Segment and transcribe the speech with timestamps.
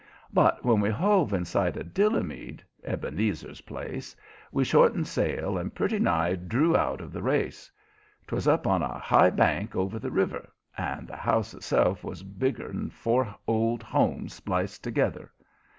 [0.33, 4.15] But when we hove in sight of Dillamead Ebenezer's place
[4.51, 7.69] we shortened sail and pretty nigh drew out of the race.
[8.25, 12.69] 'Twas up on a high bank over the river, and the house itself was bigger
[12.69, 15.31] than four Old Homes spliced together.